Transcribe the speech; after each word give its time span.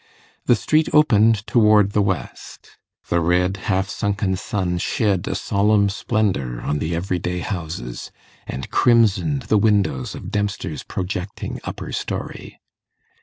The 0.47 0.55
street 0.55 0.89
opened 0.93 1.45
toward 1.45 1.91
the 1.91 2.01
west. 2.01 2.71
The 3.09 3.19
red 3.21 3.57
half 3.57 3.87
sunken 3.87 4.35
sun 4.35 4.79
shed 4.79 5.27
a 5.27 5.35
solemn 5.35 5.89
splendour 5.89 6.59
on 6.59 6.79
the 6.79 6.95
everyday 6.95 7.37
houses, 7.41 8.11
and 8.47 8.71
crimsoned 8.71 9.43
the 9.43 9.59
windows 9.59 10.15
of 10.15 10.31
Dempster's 10.31 10.81
projecting 10.81 11.59
upper 11.65 11.91
storey. 11.91 12.59